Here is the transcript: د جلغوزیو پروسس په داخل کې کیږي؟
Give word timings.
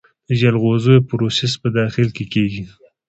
د 0.27 0.29
جلغوزیو 0.41 1.05
پروسس 1.09 1.53
په 1.61 1.67
داخل 1.79 2.07
کې 2.15 2.25
کیږي؟ 2.33 2.63